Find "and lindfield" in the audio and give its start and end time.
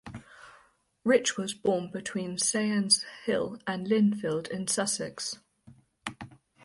3.67-4.47